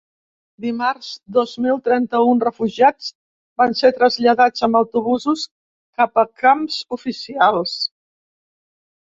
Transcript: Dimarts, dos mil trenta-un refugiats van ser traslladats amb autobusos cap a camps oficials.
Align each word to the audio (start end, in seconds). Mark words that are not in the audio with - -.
Dimarts, 0.63 1.09
dos 1.35 1.51
mil 1.65 1.75
trenta-un 1.87 2.41
refugiats 2.45 3.09
van 3.63 3.77
ser 3.83 3.91
traslladats 3.99 4.67
amb 4.69 4.81
autobusos 4.81 5.45
cap 6.01 6.19
a 6.25 6.25
camps 6.47 6.81
oficials. 6.99 7.79